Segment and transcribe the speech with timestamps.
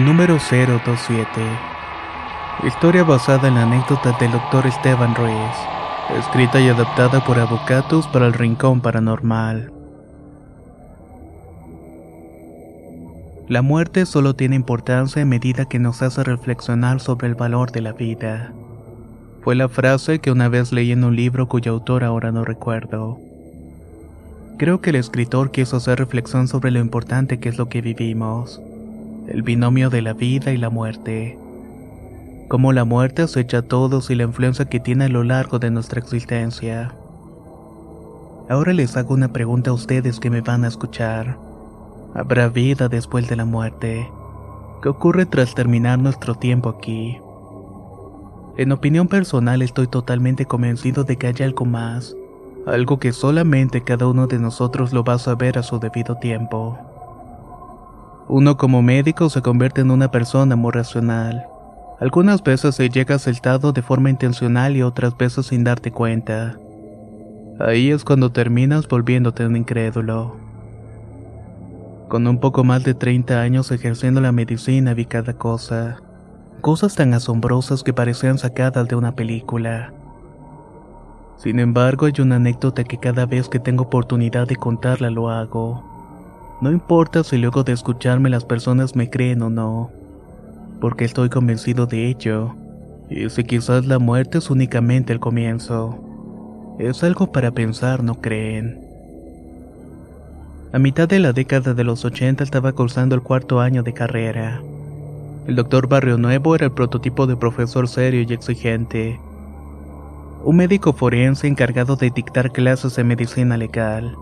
[0.00, 1.28] El número 027.
[2.66, 4.66] Historia basada en la anécdota del Dr.
[4.66, 5.34] Esteban Ruiz.
[6.18, 9.70] Escrita y adaptada por Avocatus para el Rincón Paranormal.
[13.46, 17.82] La muerte solo tiene importancia en medida que nos hace reflexionar sobre el valor de
[17.82, 18.54] la vida.
[19.42, 23.18] Fue la frase que una vez leí en un libro cuyo autor ahora no recuerdo.
[24.56, 28.62] Creo que el escritor quiso hacer reflexión sobre lo importante que es lo que vivimos
[29.28, 31.38] el binomio de la vida y la muerte.
[32.48, 35.70] Cómo la muerte acecha a todos y la influencia que tiene a lo largo de
[35.70, 36.94] nuestra existencia.
[38.48, 41.38] Ahora les hago una pregunta a ustedes que me van a escuchar.
[42.14, 44.10] ¿Habrá vida después de la muerte?
[44.82, 47.18] ¿Qué ocurre tras terminar nuestro tiempo aquí?
[48.56, 52.16] En opinión personal estoy totalmente convencido de que hay algo más,
[52.66, 56.89] algo que solamente cada uno de nosotros lo va a saber a su debido tiempo.
[58.32, 61.48] Uno como médico se convierte en una persona muy racional.
[61.98, 66.56] Algunas veces se llega asaltado de forma intencional y otras veces sin darte cuenta.
[67.58, 70.36] Ahí es cuando terminas volviéndote un incrédulo.
[72.08, 75.96] Con un poco más de 30 años ejerciendo la medicina vi cada cosa.
[76.60, 79.92] Cosas tan asombrosas que parecían sacadas de una película.
[81.36, 85.89] Sin embargo, hay una anécdota que cada vez que tengo oportunidad de contarla lo hago.
[86.60, 89.90] No importa si luego de escucharme las personas me creen o no,
[90.78, 92.54] porque estoy convencido de ello,
[93.08, 95.98] y si quizás la muerte es únicamente el comienzo.
[96.78, 98.78] Es algo para pensar, ¿no creen?
[100.72, 104.60] A mitad de la década de los 80 estaba cursando el cuarto año de carrera.
[105.46, 109.18] El doctor Barrio Nuevo era el prototipo de profesor serio y exigente.
[110.44, 114.14] Un médico forense encargado de dictar clases de medicina legal.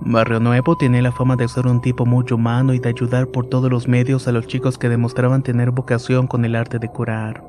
[0.00, 3.48] Barrio Nuevo tiene la fama de ser un tipo muy humano y de ayudar por
[3.48, 7.42] todos los medios a los chicos que demostraban tener vocación con el arte de curar.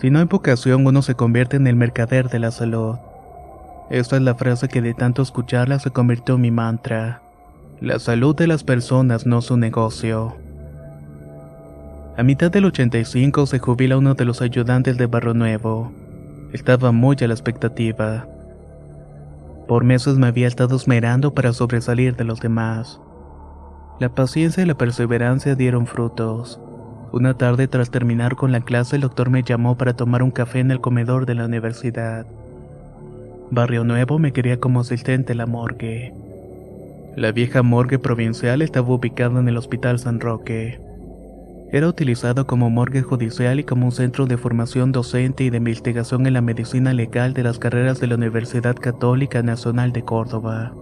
[0.00, 2.96] Si no hay vocación, uno se convierte en el mercader de la salud.
[3.88, 7.22] Esta es la frase que de tanto escucharla se convirtió en mi mantra.
[7.80, 10.34] La salud de las personas no es un negocio.
[12.16, 15.92] A mitad del 85 se jubila uno de los ayudantes de Barrio Nuevo.
[16.52, 18.26] Estaba muy a la expectativa.
[19.66, 23.00] Por meses me había estado esmerando para sobresalir de los demás.
[23.98, 26.60] La paciencia y la perseverancia dieron frutos.
[27.12, 30.60] Una tarde tras terminar con la clase el doctor me llamó para tomar un café
[30.60, 32.26] en el comedor de la universidad.
[33.50, 36.12] Barrio Nuevo me quería como asistente en la morgue.
[37.16, 40.85] La vieja morgue provincial estaba ubicada en el Hospital San Roque.
[41.72, 46.26] Era utilizado como morgue judicial y como un centro de formación docente y de investigación
[46.26, 50.72] en la medicina legal de las carreras de la Universidad Católica Nacional de Córdoba.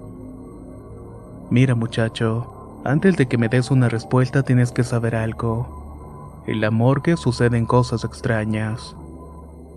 [1.51, 6.43] Mira muchacho, antes de que me des una respuesta tienes que saber algo.
[6.47, 8.95] En la morgue suceden cosas extrañas.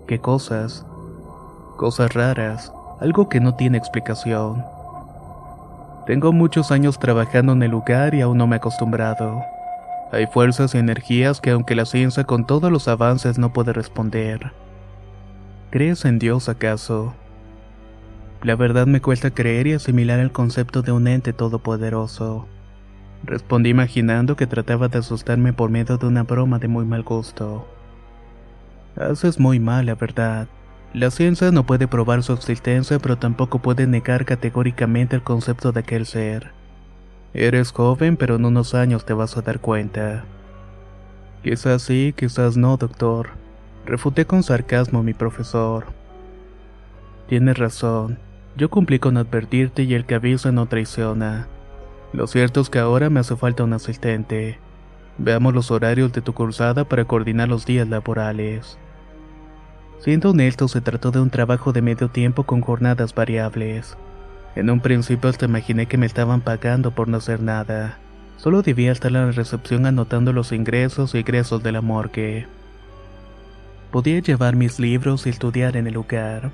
[0.06, 0.84] ¿Qué cosas?
[1.78, 2.70] Cosas raras,
[3.00, 4.62] algo que no tiene explicación.
[6.06, 9.42] Tengo muchos años trabajando en el lugar y aún no me he acostumbrado.
[10.10, 14.52] Hay fuerzas y energías que aunque la ciencia con todos los avances no puede responder.
[15.70, 17.14] ¿Crees en Dios acaso?
[18.42, 22.46] La verdad me cuesta creer y asimilar el concepto de un ente todopoderoso.
[23.24, 27.68] Respondí imaginando que trataba de asustarme por medio de una broma de muy mal gusto.
[28.96, 30.48] Haces muy mal, la verdad.
[30.94, 35.80] La ciencia no puede probar su existencia, pero tampoco puede negar categóricamente el concepto de
[35.80, 36.57] aquel ser.
[37.34, 40.24] Eres joven, pero en unos años te vas a dar cuenta.
[41.42, 43.30] Quizás sí, quizás no, doctor.
[43.84, 45.86] Refuté con sarcasmo a mi profesor.
[47.28, 48.18] Tienes razón.
[48.56, 51.46] Yo cumplí con advertirte y el que avisa no traiciona.
[52.12, 54.58] Lo cierto es que ahora me hace falta un asistente.
[55.18, 58.78] Veamos los horarios de tu cursada para coordinar los días laborales.
[60.00, 63.96] Siendo honesto, se trató de un trabajo de medio tiempo con jornadas variables.
[64.58, 67.96] En un principio hasta imaginé que me estaban pagando por no hacer nada.
[68.38, 72.48] Solo debía estar en la recepción anotando los ingresos y egresos de la morgue.
[73.92, 76.50] Podía llevar mis libros y estudiar en el lugar.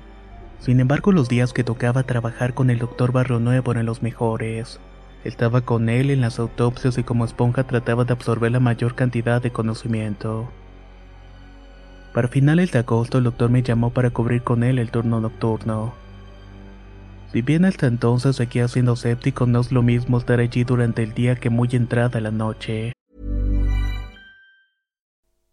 [0.59, 4.79] Sin embargo, los días que tocaba trabajar con el doctor Barro Nuevo eran los mejores.
[5.23, 9.41] Estaba con él en las autopsias y como esponja trataba de absorber la mayor cantidad
[9.41, 10.51] de conocimiento.
[12.13, 16.04] Para finales de agosto el doctor me llamó para cubrir con él el turno nocturno.
[17.41, 21.35] Bien hasta entonces seguía siendo séptico, no es lo mismo estar allí durante el día
[21.35, 22.93] que muy entrada la noche.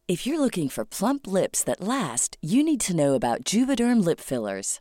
[0.09, 4.21] If you're looking for plump lips that last, you need to know about Juvederm lip
[4.21, 4.81] fillers.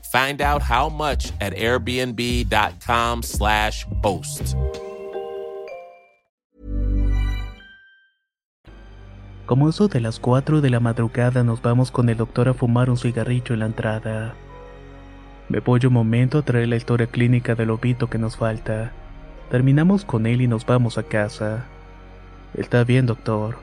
[0.11, 4.55] Find out how much at airbnb.com/slash host.
[9.45, 12.89] Como eso de las 4 de la madrugada nos vamos con el doctor a fumar
[12.89, 14.33] un cigarrillo en la entrada.
[15.47, 18.91] Me voy un momento a traer la historia clínica del lobito que nos falta.
[19.49, 21.63] Terminamos con él y nos vamos a casa.
[22.53, 23.59] Está bien, doctor.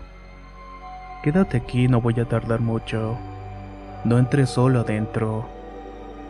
[1.22, 3.18] Quédate aquí, no voy a tardar mucho.
[4.04, 5.57] No entres solo adentro.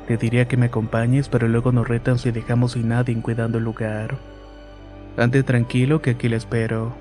[0.08, 3.64] Te diría que me acompañes, pero luego nos retan si dejamos sin nadie cuidando el
[3.64, 4.16] lugar.
[5.18, 6.94] Ande tranquilo que aquí le espero.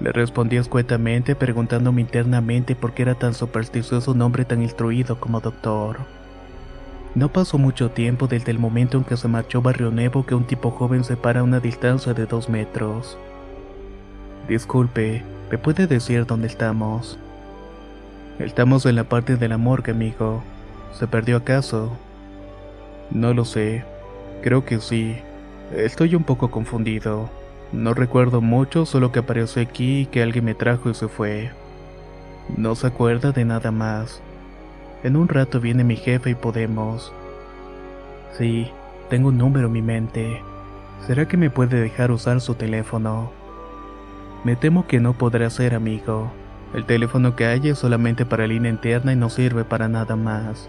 [0.00, 5.40] Le respondí escuetamente preguntándome internamente por qué era tan supersticioso un hombre tan instruido como
[5.40, 5.98] doctor.
[7.14, 10.44] No pasó mucho tiempo desde el momento en que se marchó Barrio Nuevo que un
[10.44, 13.16] tipo joven se para a una distancia de dos metros.
[14.48, 17.16] Disculpe, ¿me puede decir dónde estamos?
[18.40, 20.42] Estamos en la parte de la morgue, amigo.
[20.98, 21.96] ¿Se perdió acaso?
[23.10, 23.84] No lo sé.
[24.42, 25.16] Creo que sí.
[25.74, 27.28] Estoy un poco confundido.
[27.72, 31.50] No recuerdo mucho, solo que apareció aquí y que alguien me trajo y se fue.
[32.56, 34.20] No se acuerda de nada más.
[35.02, 37.12] En un rato viene mi jefe y podemos.
[38.36, 38.70] Sí,
[39.08, 40.42] tengo un número en mi mente.
[41.06, 43.32] ¿Será que me puede dejar usar su teléfono?
[44.44, 46.30] Me temo que no podrá ser, amigo.
[46.74, 50.68] El teléfono que hay es solamente para línea interna y no sirve para nada más.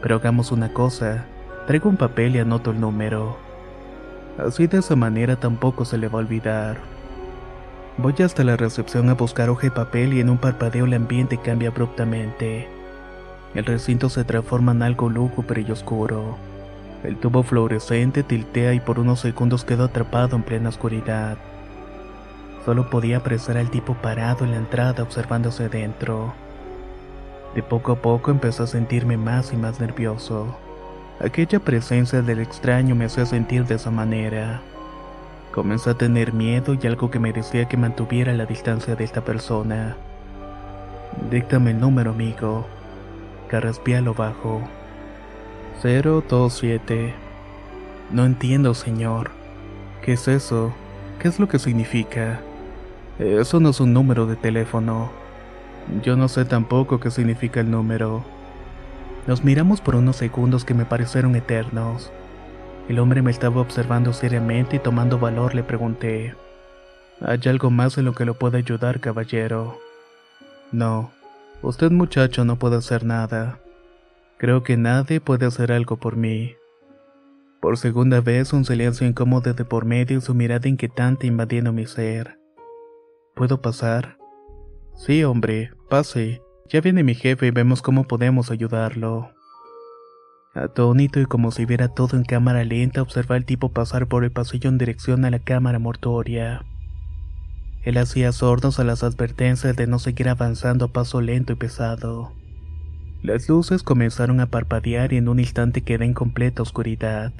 [0.00, 1.24] Pero hagamos una cosa,
[1.66, 3.36] traigo un papel y anoto el número.
[4.38, 6.78] Así de esa manera tampoco se le va a olvidar.
[7.96, 11.38] Voy hasta la recepción a buscar hoja y papel y en un parpadeo el ambiente
[11.38, 12.68] cambia abruptamente.
[13.54, 16.38] El recinto se transforma en algo lúgubre y oscuro.
[17.02, 21.38] El tubo fluorescente tiltea y por unos segundos quedó atrapado en plena oscuridad.
[22.64, 26.34] Solo podía apreciar al tipo parado en la entrada observándose dentro.
[27.54, 30.56] De poco a poco empezó a sentirme más y más nervioso.
[31.20, 34.60] Aquella presencia del extraño me hacía sentir de esa manera.
[35.52, 39.22] Comencé a tener miedo y algo que me decía que mantuviera la distancia de esta
[39.24, 39.96] persona.
[41.30, 42.66] Díctame el número, amigo.
[43.48, 44.60] Carraspé a lo bajo.
[45.82, 47.14] 027.
[48.10, 49.30] No entiendo, señor.
[50.02, 50.72] ¿Qué es eso?
[51.18, 52.40] ¿Qué es lo que significa?
[53.18, 55.10] Eso no es un número de teléfono.
[56.02, 58.24] Yo no sé tampoco qué significa el número.
[59.26, 62.12] Nos miramos por unos segundos que me parecieron eternos.
[62.88, 66.34] El hombre me estaba observando seriamente y tomando valor le pregunté,
[67.20, 69.78] ¿Hay algo más en lo que lo pueda ayudar, caballero?
[70.70, 71.10] No,
[71.62, 73.58] usted muchacho no puede hacer nada.
[74.36, 76.54] Creo que nadie puede hacer algo por mí.
[77.60, 81.86] Por segunda vez un silencio incómodo de por medio y su mirada inquietante invadiendo mi
[81.86, 82.38] ser.
[83.34, 84.17] ¿Puedo pasar?
[84.98, 86.42] Sí, hombre, pase.
[86.68, 89.30] Ya viene mi jefe y vemos cómo podemos ayudarlo.
[90.54, 94.32] Atónito y como si viera todo en cámara lenta, observa al tipo pasar por el
[94.32, 96.64] pasillo en dirección a la cámara mortuoria.
[97.84, 102.32] Él hacía sordos a las advertencias de no seguir avanzando a paso lento y pesado.
[103.22, 107.32] Las luces comenzaron a parpadear y en un instante quedé en completa oscuridad.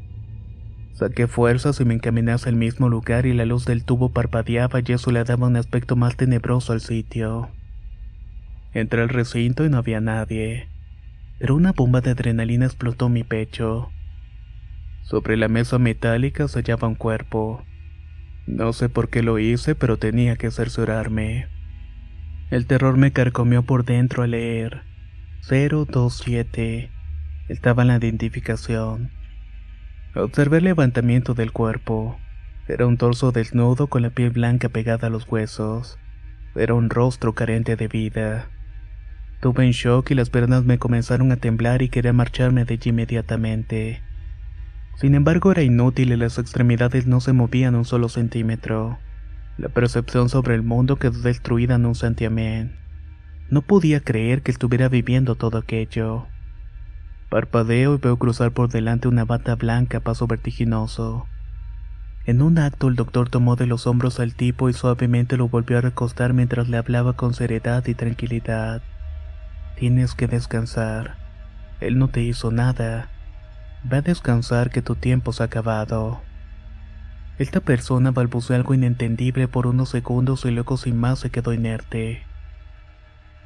[0.99, 4.81] Saqué fuerzas y me encaminé hacia el mismo lugar y la luz del tubo parpadeaba
[4.85, 7.51] y eso le daba un aspecto más tenebroso al sitio.
[8.75, 10.67] Entré al recinto y no había nadie,
[11.39, 13.93] pero una bomba de adrenalina explotó mi pecho.
[15.03, 17.63] Sobre la mesa metálica se hallaba un cuerpo.
[18.49, 21.47] No sé por qué lo hice, pero tenía que cerciorarme.
[22.51, 24.83] El terror me carcomió por dentro al leer
[25.49, 26.91] 027.
[27.49, 29.17] Estaba en la identificación.
[30.15, 32.19] Observé el levantamiento del cuerpo.
[32.67, 35.99] Era un torso desnudo con la piel blanca pegada a los huesos.
[36.55, 38.49] Era un rostro carente de vida.
[39.41, 42.91] Tuve en shock y las piernas me comenzaron a temblar y quería marcharme de allí
[42.91, 44.03] inmediatamente.
[44.97, 48.99] Sin embargo, era inútil y las extremidades no se movían un solo centímetro.
[49.59, 52.77] La percepción sobre el mundo quedó destruida en un santiamén.
[53.51, 56.27] No podía creer que estuviera viviendo todo aquello.
[57.29, 61.27] Parpadeo y veo cruzar por delante una bata blanca a paso vertiginoso.
[62.25, 65.77] En un acto el doctor tomó de los hombros al tipo y suavemente lo volvió
[65.77, 68.83] a recostar mientras le hablaba con seriedad y tranquilidad.
[69.77, 71.17] Tienes que descansar.
[71.81, 73.11] Él no te hizo nada.
[73.85, 76.23] Ve a descansar que tu tiempo se ha acabado.
[77.39, 82.23] Esta persona balbuceó algo inentendible por unos segundos y luego sin más se quedó inerte.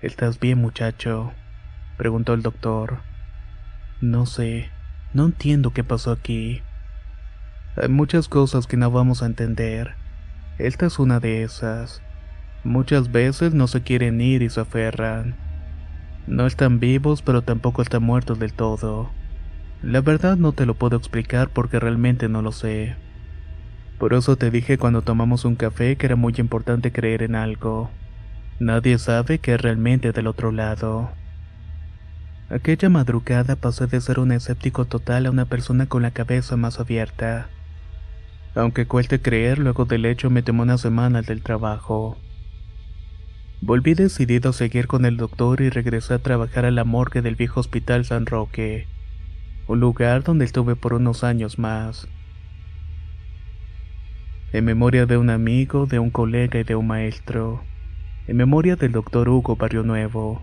[0.01, 1.33] ¿Estás bien, muchacho?
[1.99, 3.12] preguntó el doctor.
[4.03, 4.69] No sé,
[5.15, 6.61] no entiendo qué pasó aquí.
[7.77, 9.95] Hay muchas cosas que no vamos a entender.
[10.59, 12.03] Esta es una de esas.
[12.65, 15.37] Muchas veces no se quieren ir y se aferran.
[16.27, 19.09] No están vivos, pero tampoco están muertos del todo.
[19.85, 22.97] La verdad no te lo puedo explicar porque realmente no lo sé.
[24.01, 27.89] Por eso te dije cuando tomamos un café que era muy importante creer en algo.
[28.59, 31.22] Nadie sabe qué es realmente del otro lado.
[32.53, 36.81] Aquella madrugada pasé de ser un escéptico total a una persona con la cabeza más
[36.81, 37.49] abierta.
[38.55, 42.19] Aunque cueste creer, luego del hecho me tomó una semana del trabajo.
[43.63, 47.37] Volví decidido a seguir con el doctor y regresé a trabajar a la morgue del
[47.37, 48.87] viejo hospital San Roque,
[49.67, 52.07] un lugar donde estuve por unos años más.
[54.53, 57.63] En memoria de un amigo, de un colega y de un maestro.
[58.27, 60.43] En memoria del doctor Hugo Barrio Nuevo.